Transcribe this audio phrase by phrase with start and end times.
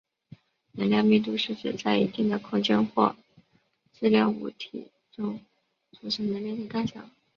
[0.71, 3.15] 能量密度是指在一定的空间或
[3.93, 5.39] 质量物质中
[5.91, 7.07] 储存能量的大小。